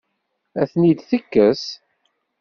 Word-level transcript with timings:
Ad 0.61 0.67
ten-id-tekkes? 0.71 1.63